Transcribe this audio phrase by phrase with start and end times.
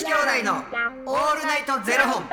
[0.00, 0.54] 子兄弟の
[1.04, 2.24] オールナイトゼロ本。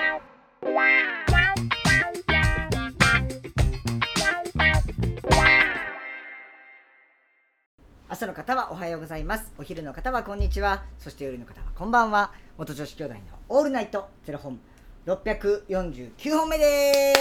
[8.08, 9.52] 朝の方はおはようございます。
[9.58, 10.86] お昼の方はこんにちは。
[10.98, 12.32] そして夜の方はこんばんは。
[12.58, 14.58] 元女子兄弟のオールナイトゼロ本
[15.06, 17.14] 649本目で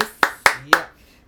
[0.00, 0.15] す、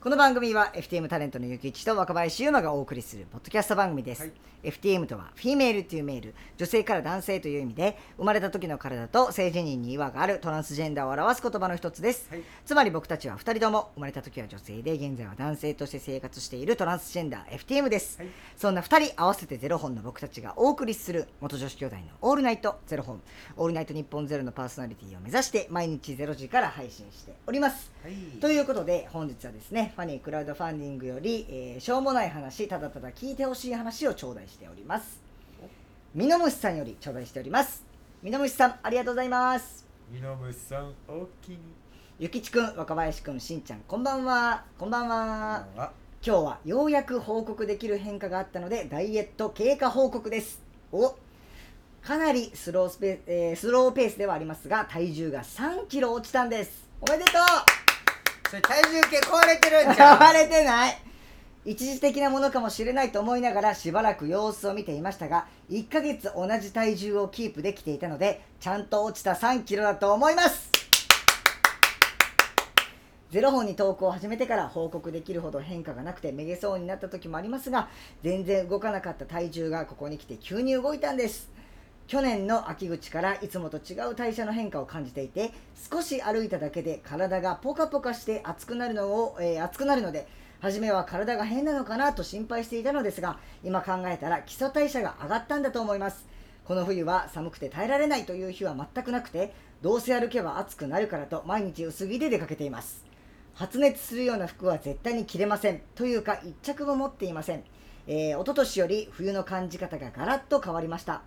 [0.09, 4.33] この番組は FTM タレントのゆきいちと若林優馬がお送りするポッドキャスト番組です、はい。
[4.63, 6.35] FTM とはフィメールというメール。
[6.57, 12.43] 女性から男性という意味で生まれた時の体と性自認に違和があるトランスジェンダーを表す言葉の一つです、はい。
[12.65, 18.29] つまり僕たちは2人とも生まれた時は女性で現在は男性として生活しているトランスジェンダー FTM です、はい。
[18.57, 23.21] そんな2人合わせてゼロ本の僕たちがお送りする元女子兄弟のオールナイトゼロ本。
[23.59, 27.93] オールナイト日本ゼロのパーソナリティを目指して毎日ゼロ時から配信しております。
[28.03, 28.15] はい。
[28.41, 35.21] ということで本日はですねファニークラウドファンディングより、えーしょうもない話ただただ聞いてほしい話を頂戴しております。
[36.15, 37.85] ミノムシさんより頂戴しております。
[38.23, 39.89] ミノムシさんありがとうございます。
[40.09, 41.59] みのむさん、おおきに。
[42.21, 44.63] ゆきちくん若林くんしんちゃんこんばんは。
[44.79, 45.65] こんばんは。
[45.67, 45.93] こんばんは。
[46.25, 50.63] 今日はようやく報告できる変化があったのでダイエット経過報告です。
[50.93, 51.17] お。
[52.03, 56.89] かなりスロースペ、えースローペースではありますが体重が3キロ落ちたんです。
[57.01, 57.78] おめでとう
[58.49, 60.19] それ体重計壊れてるんじゃん。
[60.19, 60.99] 割れてない。
[61.67, 70.71] 一時的なものかもしれないと思いながらしばらく様子を見ていましたが1ヶ月同じ体重をキープできていたのでちゃんと落ちた3キロだと思います。
[73.31, 77.91] ゼロ本に投稿を始めてから報告できるほど変化がなくてめげそうになった時もありますが
[78.23, 81.51] 全然動かなかった体重がここに来て急に動いたんです。
[82.09, 85.53] 去年の秋口からいつもと違う代謝の変化を感じていて
[85.91, 90.27] 少し歩いただけで体がポカポカして熱くなるのを、えー熱くなるので
[90.61, 96.27] 初めは体が変なのかなと心配していたのですが今考えたら基礎代謝が上がったんだと思います。
[96.65, 103.05] この冬は寒くて耐えられないという日は全くなくてどうせ歩けば暑くなるからと毎日薄着で出かけています。
[103.53, 105.83] 発熱するような服は絶対に着れません。
[105.95, 107.65] というか一着も持っていません、
[108.07, 111.21] えー、一昨年より冬の感じ方がガラッと変わりました。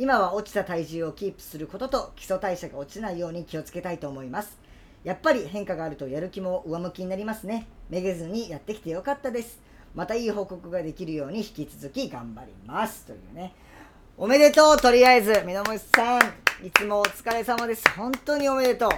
[0.00, 4.56] 今は落ちた体重をキープすることと基礎代謝が落ちないように気をつけたいと思います。
[5.04, 7.66] やっぱり変化があるとやる気も上向きになりますね。
[7.90, 9.60] めげずにやってきてよかったです。
[9.94, 13.52] またいい報告ができるように引き続き頑張りますというね。
[14.16, 16.20] おめでとうとりあえずみのもしさん。
[16.66, 17.86] いつもお疲れ様です。
[17.90, 18.90] 本当におめでとう。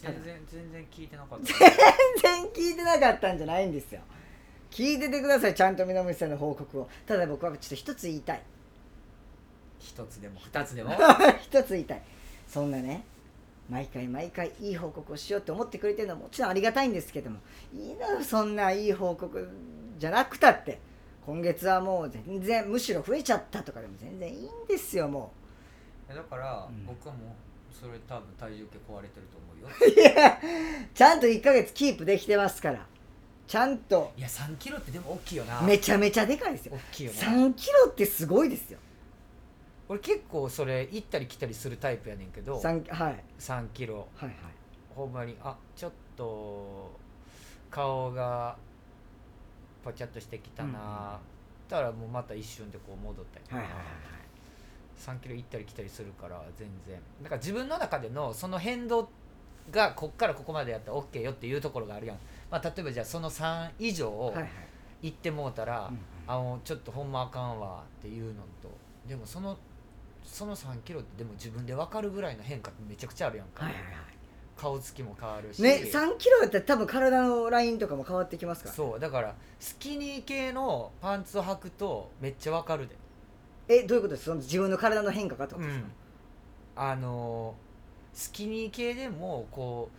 [0.00, 1.46] 全然、全然聞いてなかった。
[1.46, 4.02] 全然聞いてなかったんじゃないんですよ。
[4.70, 5.54] 聞いててください。
[5.56, 6.88] ちゃんとみのむしさんの報告を。
[7.08, 8.42] ただ僕はちょっと一つ言いたい
[9.80, 10.94] 一つでも二つでも。
[11.42, 12.02] 一つ言いたい
[12.46, 13.04] そんなね
[13.68, 17.38] 毎回毎回いい報告をしようって思ってくれてるのはもちろんありがたいんですけども
[17.72, 19.48] いいのよそんないい報告
[19.98, 20.80] じゃなくたって
[21.24, 25.32] 今月はもう全然むしろ増えちゃったとかでも全然いいんですよも
[26.08, 29.68] だから、うん僕はもう、それ多分体重計壊れてると思うよ。
[29.80, 30.40] ういや
[30.92, 32.84] ちゃんと1ヶ月キープできてますから
[33.46, 35.60] ちゃんといや、三キロってでも大きいよな。
[35.62, 37.18] めちゃめちゃでかいですよ大きいよね。
[37.18, 38.78] 3キロってすごいですよ
[39.90, 42.60] 俺結構それ行ったり来たりするタイプやねんけど。
[42.60, 43.24] 三はい。
[43.40, 44.06] 3キロ。
[44.14, 44.36] はいはい。
[44.94, 46.92] ほんまにあちょっと
[47.68, 48.56] 顔が
[49.82, 50.80] ぽちゃっとしてきたな、うんうん。
[51.68, 53.84] たらもうまた一瞬でこう戻ったりとか、はいはいはい
[54.96, 56.96] 3キロ行ったり来たりするから全然。
[57.22, 59.08] だから自分の中でのその変動
[59.72, 62.18] がこっからここまでやったら OK よっていうところがあるやん、
[62.48, 64.50] まあ、例えばじゃあその3以上をはいはい。
[65.02, 65.98] 行ってもうたら、うん。
[66.32, 68.70] あもうちょっとほんまあかんわっていうのと。
[69.08, 69.56] でもその
[70.24, 73.88] その3キロってでも自分で分かるぐらいの変化ってめちゃくちゃあるやんか、はいはいは
[74.56, 75.58] 顔つきも変わるし。
[75.58, 78.74] いね3キロだったら多分体のラインとかも変わってきますから。
[78.74, 82.96] そうだからスキニー系のパンツを履くとめっちゃ分かるで。
[83.68, 85.86] えどういうことですその自分の体の変化かってことですか、
[86.76, 87.70] あのー
[88.12, 89.96] スキニー系でもこう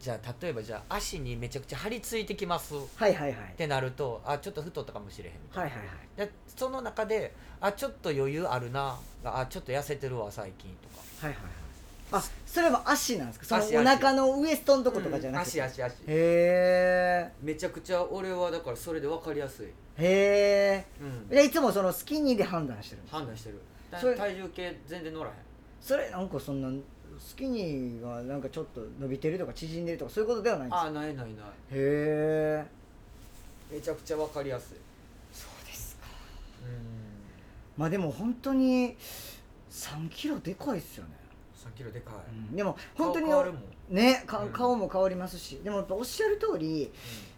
[0.00, 2.74] じゃあ例えばじゃあ足にめちゃくちゃ張り付いてきます。
[2.74, 3.54] っはいはいはい。
[3.56, 5.70] てなるとあちょっと太ったかもしれへんみたいな。
[5.70, 5.96] はいはいはい。
[6.16, 11.04] でその中であちょっと余裕あるなあちょっと痩せてるわ最近とか。
[11.26, 11.52] はいはいはい。
[12.12, 13.44] あそれは足なんですか？
[13.44, 13.76] その足。
[13.76, 15.92] お腹のウエストのとことかじゃなくて、足足足。
[15.92, 21.28] へえめちゃくちゃ俺はだからそれで分かりやすい、へえうん。
[21.30, 23.60] じゃあいつもそのスキニーで判断してる判断してる。
[23.92, 25.36] 体重計全然乗らへん。
[25.80, 26.68] それなんかそんな
[27.18, 30.86] スキニーがなんかちょっと伸びてるとか縮んでるとかそういうことではないんですか？
[30.86, 31.26] あないないない。
[31.26, 31.34] へ
[31.72, 32.66] え
[33.72, 34.76] めちゃくちゃ分かりやすい。
[35.32, 36.06] そうですか。
[36.62, 36.70] うん
[37.76, 38.96] まあでも本当に
[39.70, 41.10] 3キロでかいっすよね、
[41.64, 42.12] 3キロでか
[42.52, 43.26] い、でも本当に
[43.88, 44.52] ねかうん。
[44.52, 45.60] 顔も変わりますし。
[45.64, 46.90] でもおっしゃる通り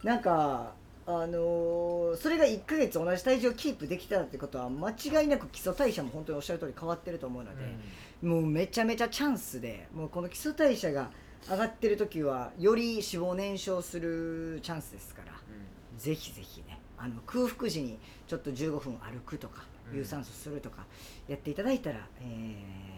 [0.03, 0.73] なんか
[1.07, 7.65] あのーそれが1ヶ月同じ体重をキープできたってことは間違いなく基礎代謝も本当におっしゃる通り変わってると思うので、
[8.23, 11.11] もうめちゃめちゃチャンスでもうこの基礎代謝が
[11.51, 15.33] 上がってる時はより脂肪を燃焼するチャンスですから
[15.99, 19.99] ぜひぜひねあの空腹時にちょっと15分歩くとかうん。
[19.99, 20.85] 有酸素するとか
[21.27, 22.93] やっていただいたら、えー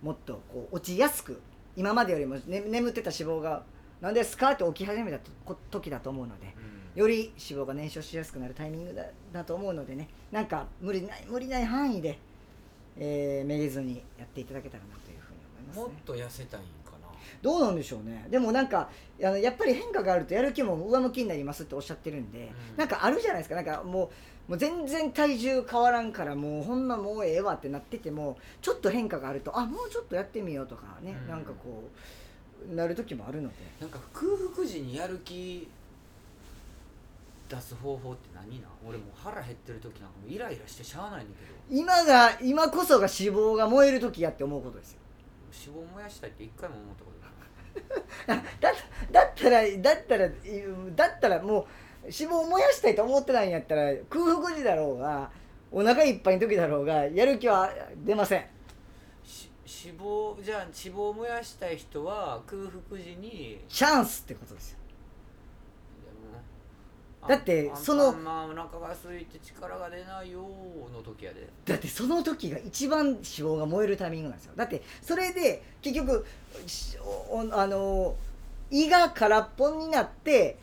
[0.00, 1.40] もっとこう落ちやすく
[1.76, 3.64] 今までよりも、ね、眠ってた脂肪が
[4.00, 4.52] 何ですか？
[4.52, 5.18] って起き始めた
[5.70, 6.54] 時だと思うので
[6.94, 12.18] より脂肪が燃焼しやすくなるタイミングだだと思うのでねなんか無理ない無理ない範囲で、
[12.96, 17.08] えーめげずにやっていただけたらなというふうに思います、ね、もっと痩せたいんかな。
[17.42, 18.26] どうなんでしょうね。
[18.30, 18.88] でもなんか
[19.22, 22.76] あのやっぱり変化があるとやる気も上向きになりますっておっしゃってるんで、うん。
[22.76, 23.54] なんかあるじゃないですか。
[23.54, 24.10] なんかも
[24.48, 31.28] うもう全然体重変わらんからもうほんまもうええわってなっててもちょっと変化があるとあもうちょっとやってみようとかね、うん。
[31.28, 31.98] なんかこう
[32.74, 33.54] なる時もあるので。
[33.80, 35.68] なんか空腹時にやる気
[37.48, 38.70] 出す方法って何なん？
[38.86, 41.80] 俺もう腹減ってる時なんかもうイライラしてしゃあないんだけど。
[41.80, 44.98] 今が今こそが脂肪が燃える時やって思うことですよ。
[45.72, 47.10] 脂肪燃やしたいって一回も思ったこ
[48.26, 48.44] とない。
[48.60, 48.72] だ
[49.12, 51.64] だったらだったらだったらもう
[52.02, 55.30] 脂肪を燃やしたいと思ってないんやったら空腹時だろうが
[55.70, 57.70] お腹いっぱいの時だろうがやる気は
[58.04, 58.40] 出ません。
[58.40, 58.44] し
[59.68, 64.78] 脂肪じゃあ脂肪を燃やしたい人は空腹時にチャンスってことですよ。
[67.28, 71.46] だってそのアンパンマンお腹が空いて力が出ないよーの時やで。
[71.66, 74.54] だってその時が一番脂肪が燃えるタイミングなんですよ。
[74.56, 76.24] だってそれで結局
[77.52, 78.16] あの
[78.70, 80.56] 胃が空っぽになって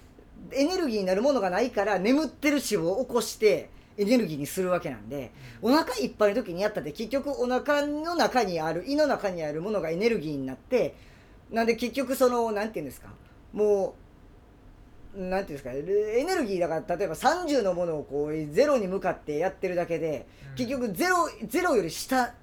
[0.51, 5.32] エネルギーになるものがないから眠ってる脂肪を起こしてエネルギーにするわけなんで
[5.62, 10.96] お腹いっぱいの時にやったって結局お腹の中にある胃の中にあるものがエネルギーになって
[11.52, 13.08] なんで結局そのなんていうんですか
[13.54, 13.96] も
[15.16, 20.56] うなんていうんですかエネルギーだから例えば30のものをこうゼロに向かってやってるだけで、うん。
[20.56, 22.34] 結局ゼロゼロより下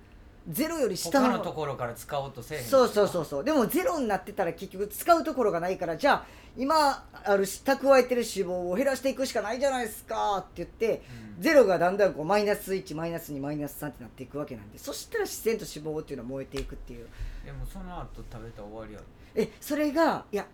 [0.48, 3.44] ゼロより下の他のところから使おうとせえへんそうそうそうそう。
[3.44, 6.24] でもゼロになってたら結局使うところがないからじゃあ
[6.56, 11.02] 今ある蓄えてる脂肪を減らしていくしかないじゃないですかって言って
[11.36, 11.42] うん。
[11.42, 17.06] ゼロがだんだんこうマイナス1マイナス2マイナス3ってなっていくわけなんでそしたら自然と脂肪っていうのは燃えていくっていう。
[17.44, 19.04] でもその後食べたら終わりやろ。
[19.34, 20.46] えそれがいや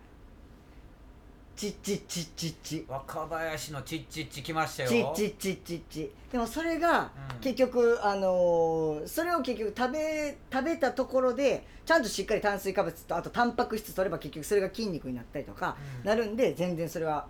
[1.59, 4.89] ちっちっちっちっち若林のチッチッチ来ましたよ。
[4.89, 7.39] ちっちっちっちっちでもそれがうん。
[7.41, 16.07] 結局、あのーそれを結局食べ食べたところでちゃんとしっかり炭水化物とあとタンパク質取れば結局それが筋肉になったりとかうん。
[16.07, 17.27] なるんで全然それは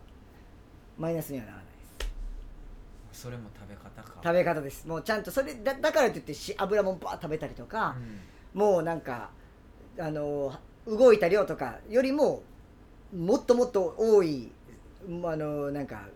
[0.99, 1.71] マイナスにはならないで
[3.15, 3.23] す。
[3.23, 4.13] それも食べ方か。
[4.23, 4.87] 食べ方です。
[4.87, 7.95] もうちゃんとそれだだからといってし油もんバーッ食べたりとか、
[8.53, 8.59] うん。
[8.61, 9.31] もうなんか
[9.97, 10.53] あの
[10.85, 12.43] 動いた量とかよりも
[13.15, 14.51] もっともっと多い
[15.07, 16.07] あのなんか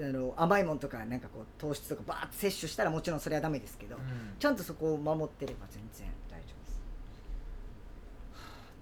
[0.00, 4.02] あの甘いもんとかなんかこう糖質とかバーッと摂取したらもちろんそれはダメですけど、うん。
[4.38, 6.80] ちゃんとそこを守ってれば全然大丈夫です。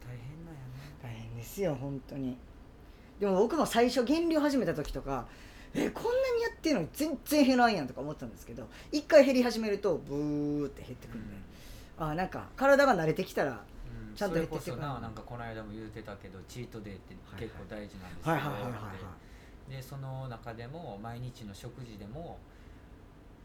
[0.04, 0.66] 大変なんやね。
[1.02, 2.36] 大変ですよ本当に。
[3.20, 5.26] でも僕も最初減量始めた時とか
[5.74, 11.36] えこんなにやってるのに全然減らんやんとか思ったんですけど一回減り始めるとブーって減ってくるんで、
[11.98, 13.58] あなんか体が慣れてきたらうん
[14.16, 18.78] ちゃんとそれこ減ってってくるそななんかこの間も言うてたけどチートデーって結構大事なんですはいはいはいはいは
[19.68, 19.70] い。
[19.70, 22.38] でその中でも毎日の食事でも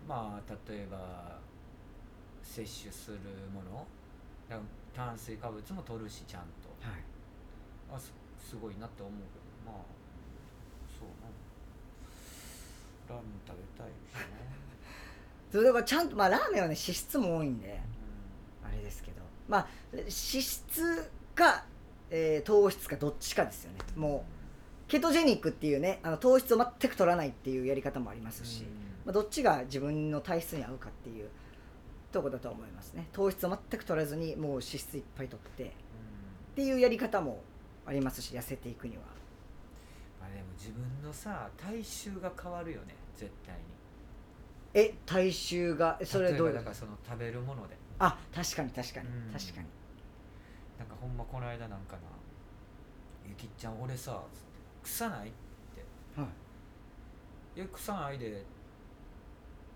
[0.08, 1.40] まあ例えば
[2.42, 3.18] 摂取する
[3.54, 3.86] もの
[4.94, 6.70] 炭水化物も取るしちゃんと。
[6.80, 7.04] はい。
[7.94, 9.84] あすすごいなって思うけどまあ
[10.88, 11.28] そうな
[13.16, 14.32] ラーメン食べたいしね、
[15.52, 17.68] そうだからちゃんとまあラーメンはね脂質も多いんで。
[17.70, 18.01] う
[18.64, 19.22] あれですけど。
[19.48, 21.66] まあ脂質か、
[22.10, 23.80] えー糖質かどっちかですよね。
[23.96, 24.26] んも
[24.88, 28.68] うケトジェニックっていうねあの糖質を全く取らないっていうやり方もありますし、うん。
[29.06, 31.30] まあ、どっちが自分の体質に合うかっていう
[32.12, 33.08] とこだと思いますね。
[33.14, 35.68] 糖質を全く取らずにもう脂質いっぱい取ってっ
[36.56, 37.42] ていうやり方も
[37.86, 39.04] ありますし痩せていくには。
[40.20, 43.62] まあでも自分のさ体臭が変わるよね絶対に。
[44.74, 49.32] え体臭がえそれどういうだからその食べるものであ確かに確かに、うん。
[49.32, 49.68] 確かに。
[50.80, 52.02] なんかほんまこの間なんかな
[53.28, 54.46] 「ゆきっちゃん俺さ」つって
[54.84, 56.20] 「臭ない?」って。
[56.20, 56.30] はい
[57.58, 58.44] 「いや臭ないで」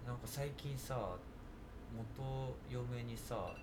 [0.08, 1.16] なんか最近さ
[1.96, 3.54] 元嫁にさ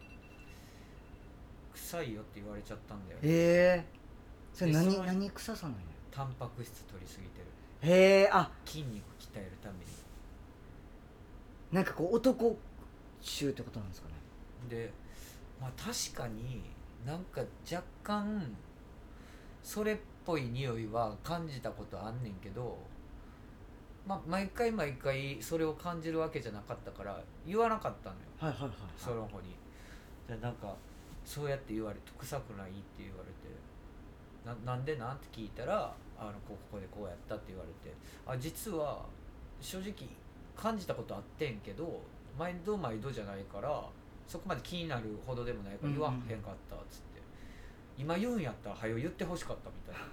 [1.75, 3.29] 「臭いよ」って言われちゃったんだよへ
[3.79, 3.85] え。
[4.55, 5.87] それ何でその何臭さなんや？
[6.11, 7.47] タンパク質取りすぎてる。
[7.95, 8.51] へえあ。
[8.67, 9.85] 筋肉鍛えるために。
[11.73, 12.59] なんかこう男
[13.23, 14.15] 臭ってことなんですかね
[14.69, 14.93] で
[15.61, 16.63] まあ確かに
[17.05, 18.57] なんか若干
[19.63, 22.79] それっぽい匂いは感じたことあんねんけど
[24.07, 28.23] まあ、毎回毎回それを感じるわけじゃなかったから言わなかったのよ。
[28.37, 29.55] はいはいはいその子に。
[30.27, 30.75] でなんか
[31.25, 37.95] そうやって言われて臭くないって言われてななんでなんて聞いたらあのここでこうやったって言われて
[38.27, 39.05] あ実は
[39.61, 39.95] 正直
[40.57, 42.01] 感じたことあってんけど
[42.37, 43.85] 毎度毎度じゃないから
[44.29, 47.21] そこまで気になるほどでもないから言わへんかったっつって、
[47.99, 50.09] 今言うんやったら早う言ってほしかったみたいな。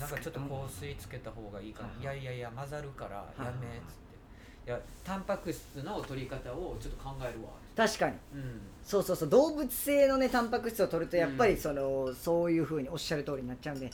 [0.00, 3.94] なんかちょっと香水つけた方がいいかな、いやいやいや混ざるからやめっつっ
[4.64, 7.50] て、いやタンパク質の取り方をちょっと考えるわ。
[7.76, 8.16] 確かに。
[8.34, 8.60] うん。
[8.82, 9.28] そうそうそう。
[9.28, 11.50] 動物性のねタンパク質を取るとやっぱうん。
[11.50, 13.90] りその、そういうふうにおっしゃる通りになっちゃうんで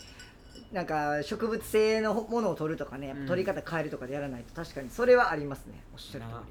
[0.72, 5.82] なんか植物性のものを取るとかね取り方変えるとかでやらないと確かにそれはありますね。
[5.92, 6.42] おっしゃる通な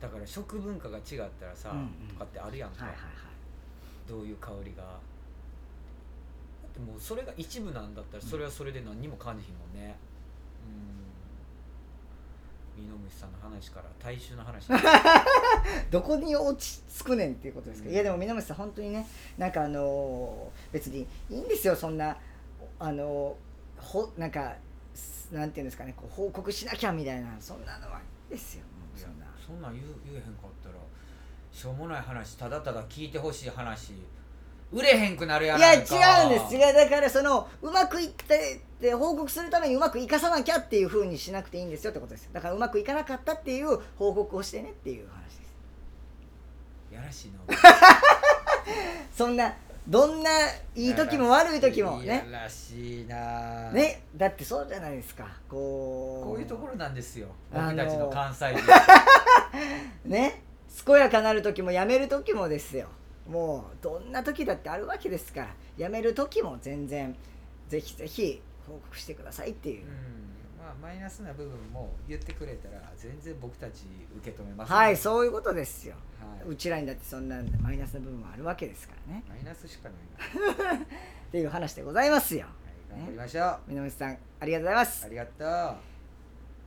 [0.00, 1.04] だから食文化が違っ
[1.40, 1.88] たらさ、うんうん。
[2.08, 3.12] とかってあるやんか、りはいはいはい。
[4.08, 4.82] どういう香りが。
[4.82, 4.88] だ
[6.68, 9.96] ってもうそれが一部なんだったらそれはそれで何にも感じひんもんね。
[12.76, 12.84] うん。
[12.84, 14.68] 猪虫さんの話から大衆の話。
[14.68, 14.78] に
[15.90, 17.94] どこに落ち着くねんっていうことですか、うん。
[17.94, 22.16] いやでも南さん本当にねなんかあのー別にいいんですよそんな
[22.78, 24.54] あのーほなんか
[24.94, 28.64] すなんていうんですかねこう報告しなきゃみたいなそんなのはいいですよ
[29.48, 30.74] そんなそん言う言えへんかったら
[31.50, 33.94] しょうもない話ただただ聞いてほしい話
[34.70, 36.54] 売れへんくなるやいやいかうんです。
[36.54, 42.30] 違うだからそのうまくいってって報告するためにうまくいかさなきゃっていうふうにしなくていいんですよってことですよ。
[42.34, 46.94] だからうまくいかなかったっていう報告をしてねっていう話です。
[46.94, 47.38] やらしいな。
[49.16, 49.54] そんな
[49.88, 50.30] どんな
[50.74, 52.26] いい時も悪い時もね。
[52.30, 55.26] やらしいなねだってそうじゃないですか。
[55.48, 56.26] こう。
[56.26, 57.28] こういうところなんですよ。
[57.50, 58.66] 僕たちの関西人
[60.04, 60.42] ね。
[60.84, 62.88] 健やかなる時もやめる時もですよ。
[63.26, 65.48] もうどんな時だってあるわけですから。
[65.78, 67.16] やめる時も全然
[67.68, 69.84] ぜひぜひ報告してくださいっていう。
[69.84, 69.90] う、ん
[70.80, 73.84] まあマイナスな部分も言ってくれたら全然僕たち
[74.18, 75.94] 受け止めますはいそそういうことですよ。
[76.20, 79.24] はい、うちらにだってそんなマイナスな部分もあるわけですからね。
[79.28, 79.94] マイナスしかな
[80.74, 80.86] い っ
[81.30, 82.46] ていう話でございますよ。
[82.90, 85.06] 頑張りましょう、南さんありがとうございます。
[85.06, 85.97] ありがとう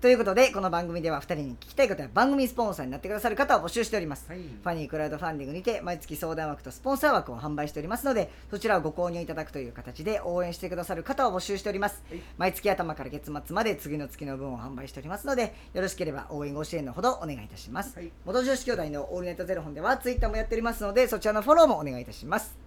[0.02, 4.26] ということでこの番組では2人に聞きたいことや番組スポンサーになってくださる方を募集しております。
[4.28, 4.40] はい。
[4.40, 12.22] ファニークラウドファンディングにて毎月相談枠とスポンサー枠を販売しておりますのでそちらをご購入いただくという形で応援してくださる方を募集しております、はい。
[12.40, 18.12] 毎月頭から月末まで次の月の分を販売しておりますのでよろしければ応援ご支援のほどお願いいたします、はい。
[18.26, 22.58] 元女子兄弟のオールネットゼロ本ではツイッターもやっておりますのでそちらのフォローもお願いいたします。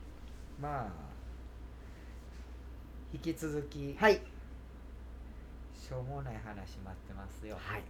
[0.62, 0.86] まあ
[3.12, 4.20] 引き続き、はい
[5.84, 7.82] しょうもない話待ってますよ、はい。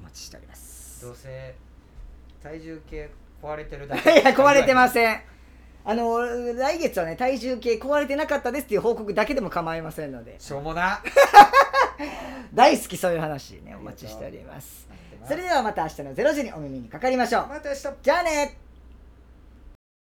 [0.00, 1.00] お待ちしております。
[1.00, 1.54] どうせ
[2.42, 3.08] 体重計
[3.40, 5.22] 壊れてるだ いけや壊れてまんせん。
[5.84, 6.18] あの
[6.54, 10.34] 来月はね体重計壊れてなかったですっていう報告だけでも構いませんので。
[10.40, 11.00] しょうもな。
[12.52, 14.88] 大好きそういう話ねお待ちしております。
[15.24, 17.46] それではまた明日の0時にお耳にかかりましょう。
[17.46, 17.82] また明日。
[18.02, 18.58] じゃあね